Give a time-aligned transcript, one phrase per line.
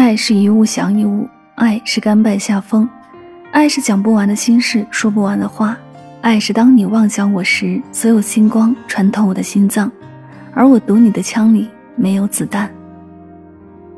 [0.00, 2.88] 爱是一物降一物，爱是甘拜下风，
[3.52, 5.76] 爱是讲不完的心事，说不完的话，
[6.22, 9.92] 爱是当你望向我时，所有星光穿透我的心脏，
[10.54, 12.72] 而我赌你的枪里没有子弹。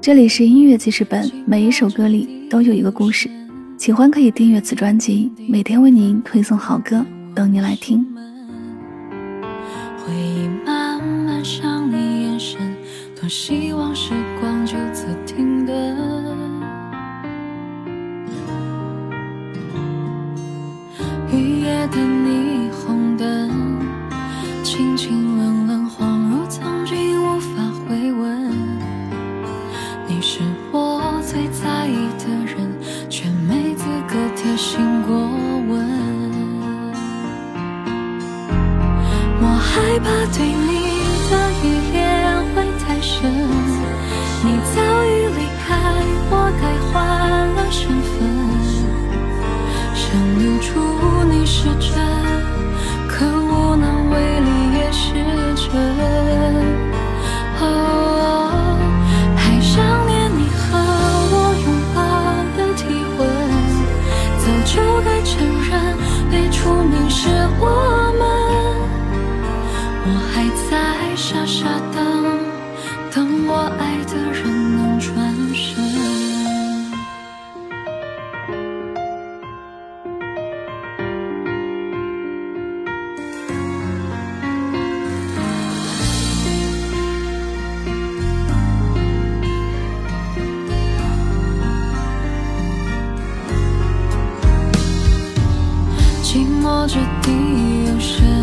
[0.00, 3.28] 这里是音乐记事本，每一首歌里都有一个故事，
[3.76, 7.04] 喜欢可以订阅此专辑，每天为您推送好歌，
[7.34, 8.06] 等你来听。
[10.06, 12.60] 回忆慢慢向你延伸，
[13.20, 15.66] 多希望时光就此停。
[15.66, 15.87] 顿
[31.30, 32.56] 最在意的人，
[33.10, 35.14] 却没资格贴心过
[35.68, 35.70] 问。
[39.38, 40.72] 我害怕对你
[41.28, 41.32] 的
[41.62, 41.96] 依恋
[42.54, 43.20] 会太深，
[44.42, 45.06] 你早已
[45.36, 45.68] 离开，
[46.30, 46.94] 我该换
[64.68, 65.96] 就该承认
[66.30, 67.64] 被出名是我
[68.18, 68.22] 们。
[70.04, 70.70] 我还在
[71.16, 71.96] 傻傻等，
[73.10, 74.44] 等我爱的人
[74.76, 75.08] 能转
[75.54, 75.87] 身。
[96.78, 98.37] 寂寞掷地有声，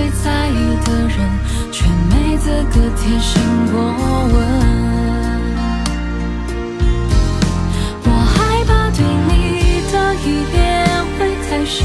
[0.00, 0.52] 最在意
[0.86, 1.14] 的人，
[1.70, 3.38] 却没资格贴心
[3.70, 3.74] 过
[4.32, 4.34] 问。
[8.04, 9.30] 我害怕对你
[9.92, 9.94] 的
[10.24, 10.58] 依恋
[11.18, 11.78] 会太深，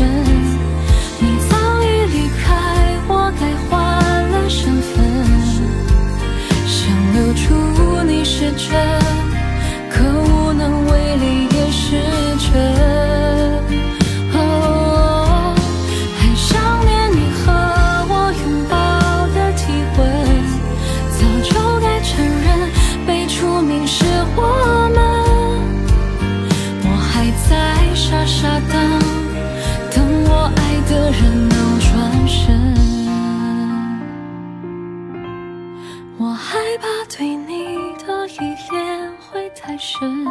[36.17, 38.39] 我害怕对你的依
[38.71, 40.23] 恋会太深。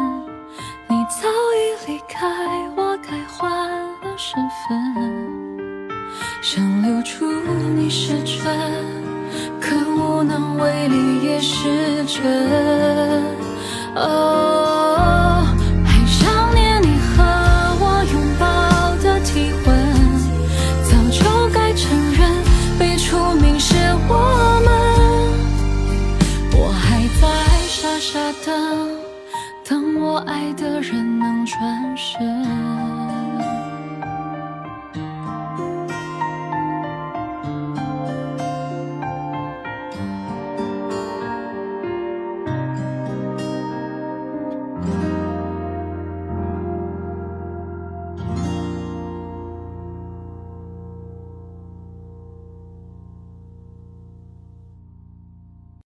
[0.87, 2.27] 你早已离开，
[2.75, 3.51] 我该换
[4.01, 4.71] 了身份。
[6.41, 7.31] 想留住
[7.75, 8.43] 你是真，
[9.61, 13.23] 可无能为力也是真。
[13.95, 14.54] 哦。